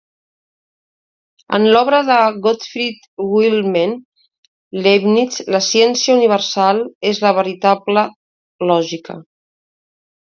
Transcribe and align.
En 1.57 1.67
l'obra 1.73 1.99
de 2.07 2.15
Gottfried 2.45 3.05
Wilhelm 3.33 3.93
Leibniz, 4.87 5.39
la 5.57 5.63
ciència 5.67 6.17
universal 6.17 6.83
és 7.13 7.23
la 7.27 7.35
veritable 7.43 8.07
lògica. 8.73 9.21